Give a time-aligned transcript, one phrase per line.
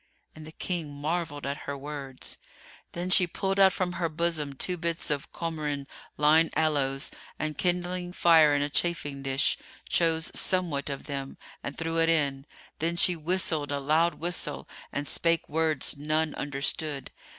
[0.33, 2.39] And the King marvelled at her words.
[2.93, 5.85] Then she pulled out from her bosom two bits of Comorin
[6.17, 11.99] lign aloes and, kindling fire in a chafing dish, chose somewhat of them and threw
[11.99, 12.47] it in,
[12.79, 17.11] then she whistled a loud whistle and spake words none understood.